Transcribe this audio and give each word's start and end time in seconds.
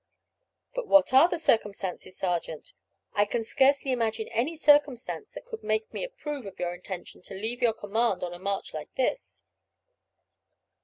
"But 0.73 0.87
what 0.87 1.13
are 1.13 1.29
the 1.29 1.37
circumstances, 1.37 2.17
sergeant? 2.17 2.73
I 3.13 3.23
can 3.23 3.43
scarcely 3.43 3.91
imagine 3.91 4.29
any 4.29 4.55
circumstance 4.55 5.27
that 5.35 5.45
could 5.45 5.61
make 5.63 5.93
me 5.93 6.03
approve 6.03 6.47
of 6.47 6.57
your 6.59 6.73
intention 6.73 7.21
to 7.21 7.35
leave 7.35 7.61
your 7.61 7.73
command 7.73 8.23
on 8.23 8.33
a 8.33 8.39
march 8.39 8.73
like 8.73 8.95
this." 8.95 9.43